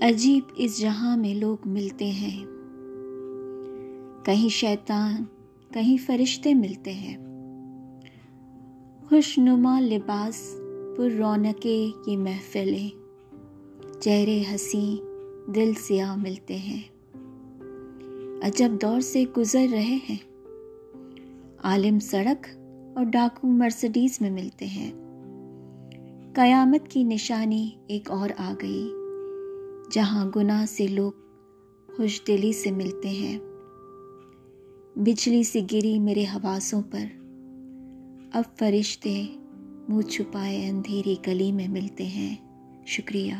[0.00, 2.44] عجیب اس جہاں میں لوگ ملتے ہیں۔
[4.24, 5.24] کہیں شیطان،
[5.72, 7.16] کہیں فرشتے ملتے ہیں۔
[9.08, 10.56] خوش نما لباس،
[10.96, 12.88] پر رونقے یہ محفلیں۔
[14.00, 15.00] چہرے ہنسی،
[15.54, 16.82] دل سیاہ ملتے ہیں۔
[18.42, 20.30] عجب دور سے گزر رہے ہیں۔
[21.62, 22.46] عالم سڑک
[22.96, 24.92] اور ڈاکو مرسڈیز میں ملتے ہیں۔
[26.34, 28.92] قیامت کی نشانی ایک اور آ گئی۔
[29.90, 31.12] جہاں گناہ سے لوگ
[31.96, 33.38] خوش دلی سے ملتے ہیں۔
[34.96, 37.04] بجلی سے گری میرے حواسوں پر
[38.32, 39.26] اب فرشتے
[39.88, 42.36] منہ چھپائے اندھیری گلی میں ملتے ہیں۔
[42.86, 43.34] شکریہ۔